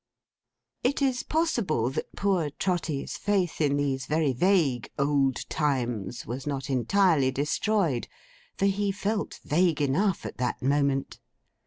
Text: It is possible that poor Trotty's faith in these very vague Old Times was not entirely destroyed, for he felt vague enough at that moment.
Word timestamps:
It 0.83 0.99
is 1.03 1.21
possible 1.21 1.91
that 1.91 2.15
poor 2.15 2.49
Trotty's 2.49 3.17
faith 3.17 3.61
in 3.61 3.77
these 3.77 4.07
very 4.07 4.33
vague 4.33 4.89
Old 4.97 5.47
Times 5.47 6.25
was 6.25 6.47
not 6.47 6.71
entirely 6.71 7.29
destroyed, 7.29 8.07
for 8.57 8.65
he 8.65 8.91
felt 8.91 9.39
vague 9.45 9.79
enough 9.79 10.25
at 10.25 10.37
that 10.37 10.59
moment. 10.59 11.19